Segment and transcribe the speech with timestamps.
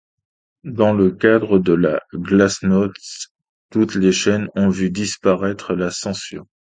[0.63, 3.35] Dans le cadre de la Glasnost,
[3.69, 6.47] toutes les chaînes ont vu disparaître la censure.